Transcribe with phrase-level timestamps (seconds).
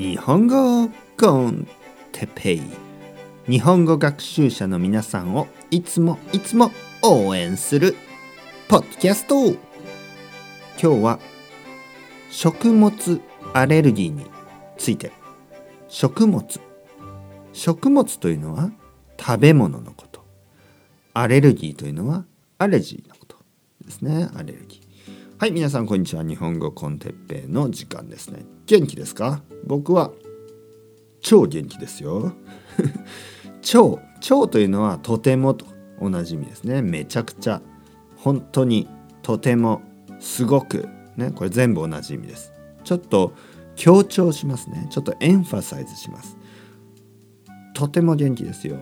[0.00, 1.68] 日本語コン
[2.10, 2.62] テペイ。
[3.46, 6.70] 日本語学習者の皆さんをいつもいつも
[7.02, 7.94] 応援する
[8.66, 9.44] ポッドキャスト。
[9.44, 9.58] 今
[10.78, 11.20] 日は
[12.30, 13.20] 食物
[13.52, 14.24] アレルギーに
[14.78, 15.12] ついて。
[15.88, 16.46] 食物。
[17.52, 18.70] 食物というのは
[19.18, 20.24] 食べ物のこと。
[21.12, 22.24] アレルギーというのは
[22.56, 23.36] アレジーのこと
[23.84, 24.89] ですねアレルギー。
[25.40, 26.22] はい皆さんこんにちは。
[26.22, 28.44] 日本語コンテッペイの時間ですね。
[28.66, 29.42] 元気ですか？
[29.64, 30.10] 僕は
[31.22, 32.34] 超元気ですよ。
[33.62, 35.64] 超超というのはとてもと
[35.98, 36.82] 同じ意味ですね。
[36.82, 37.62] めちゃくちゃ
[38.16, 38.86] 本当に
[39.22, 39.80] とても
[40.18, 42.52] すごくねこれ全部同じ意味です。
[42.84, 43.32] ちょっと
[43.76, 44.88] 強調しますね。
[44.90, 46.36] ちょっとエンファサイズします。
[47.72, 48.76] とても元気ですよ。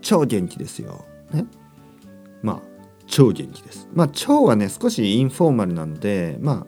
[0.00, 1.04] 超元気ですよ。
[1.32, 1.46] ね。
[2.42, 2.71] まあ
[3.06, 3.88] 超元気です。
[3.92, 6.66] まあ超はね少しインフォーマルなのでま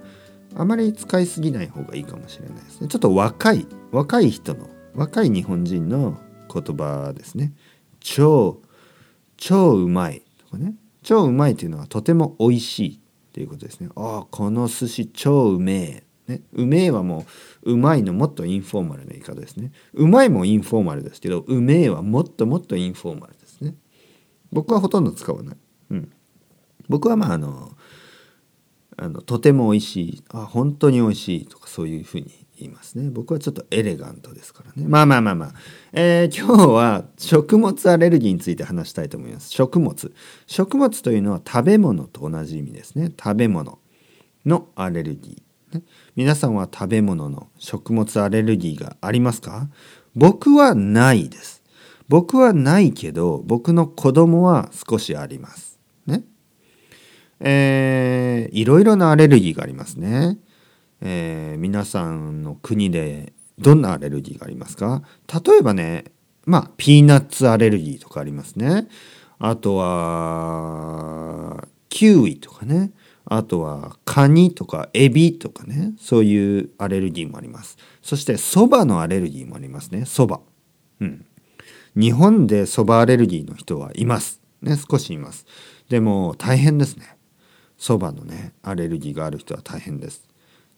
[0.54, 2.88] ああまり使いすぎない方がいいかもしれないですね。
[2.88, 6.18] ちょっと若い若い人の若い日本人の
[6.52, 7.52] 言葉ですね。
[8.00, 8.60] 超
[9.36, 10.74] 超うまいとかね。
[11.02, 13.00] 超うまいというのはとても美味しい
[13.32, 13.88] ということですね。
[13.96, 16.04] ああこの寿司超うめえ。
[16.26, 17.26] ね、うめえはも
[17.64, 19.72] ううまいのもっとインフォーマルな言い方ですね。
[19.92, 23.74] うまいもインフォーマルですけどうめえはもっともっとインフォーマルですね。
[24.50, 25.56] 僕はほとんど使わない。
[25.91, 26.12] うん。
[26.88, 27.72] 僕はまああの
[28.96, 33.10] あのとても美味しいあ本当に美味しいとかそういうふうに言いますね。
[33.10, 34.86] 僕はちょっとエレガントですからね。
[34.86, 35.54] まあまあまあまあ、
[35.92, 39.50] えー、今日は食物アレルギーについて話したいと思います。
[39.50, 40.14] 食物。
[40.46, 43.10] 食物というのは食べ物と同じ意味ですね。
[43.20, 43.80] 食べ物
[44.46, 45.82] のアレルギー、
[46.14, 49.69] 皆さんは食べ物の食物アレルギーがありますか？
[50.14, 51.64] 僕はないです。
[52.08, 55.73] 僕はないけど僕の子供は少しあります。
[57.40, 60.38] えー、いろいろなアレルギーがありますね。
[61.00, 65.02] えー、皆さんの国でどんなアレルギーがありますか？
[65.44, 66.04] 例えばね
[66.46, 68.88] まあピーナッツアレルギーとかありますね。
[69.38, 72.92] あとはキウイとかね。
[73.26, 75.94] あとはカニとかエビとかね。
[75.98, 77.78] そういうアレルギーもあります。
[78.03, 80.04] そしてそばのアレルギーもありますね。
[80.04, 80.41] そば。
[81.00, 81.25] うん。
[81.97, 84.41] 日本でそばアレルギーの人はいます。
[84.62, 85.47] ね少しいます。
[85.88, 87.16] でも大変ですね。
[87.78, 90.26] そばのねアレルギーがある人は大変です。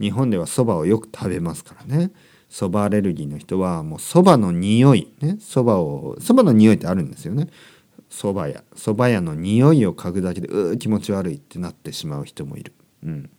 [0.00, 2.10] 日本ではそばをよく食べますからね。
[2.48, 5.36] そばアレルギーの人はもうそばの匂いね。
[5.40, 7.48] そばをそばの匂いってあるんですよね。
[8.08, 8.62] そば屋。
[8.74, 12.72] そば屋の匂いを嗅ぐだけでうー気持ち悪いってなってしまう人もいる。
[13.04, 13.30] うん。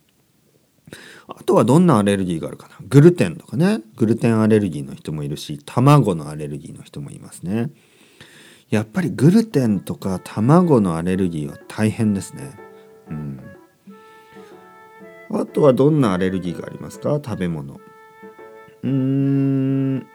[1.26, 2.76] あとはどんなアレルギーがあるかな。
[2.88, 3.80] グルテンとかね。
[3.96, 7.70] グルテンアレルギーの人もいるし卵のアレルギーの人もいますね。
[8.70, 12.67] やっぱりグルテンとか卵のアレルギーは大変ですね。
[15.30, 17.20] あとはどんなアレルギーがありますか？
[17.22, 17.74] 食べ物。
[17.74, 20.06] うーん。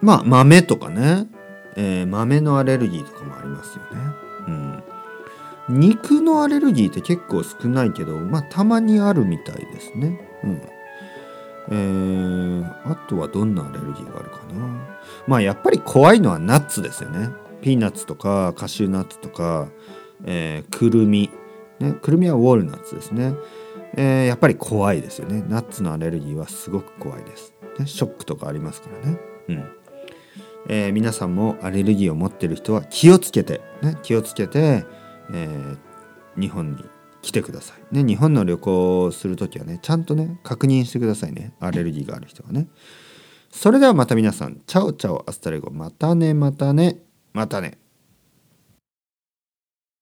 [0.00, 1.28] まあ豆とかね、
[1.76, 4.00] えー、豆のアレルギーとかもありますよね。
[5.68, 5.80] うん。
[5.80, 10.20] 肉のアレルギーって結構少ないけど、まあたまにあるみたいですね。
[10.42, 10.62] うん。
[11.68, 14.98] えー、あとはどんなアレルギーがあるかな？
[15.26, 17.30] まあやっぱり怖いのはナッツですよね。
[17.62, 19.68] ピーナッツとかカシューナッツとか、
[20.24, 21.30] えー、くるみ。
[21.78, 23.34] ね、くるみはウォールナッツですね、
[23.96, 25.44] えー、やっぱり怖いですよね。
[25.46, 29.18] ナッツのアレルギーはすごく怖いです、ね、ショックとかありますからね。
[29.48, 29.64] うん。
[30.68, 34.84] えー、皆さんもアレルギーを持ってる人は気をつけて、ね、気をつけて、
[35.32, 35.76] え、
[36.38, 36.84] 日本に
[37.22, 41.52] 来てください、ね、日本の旅行をする時はねちゃんとね確認してくださいね。
[41.60, 42.68] アレルギーがある人はね。
[43.50, 44.60] それではまた皆さん。
[44.66, 45.70] Chao chao hasta luego。
[45.70, 46.98] またねまたね。
[47.32, 47.78] またね。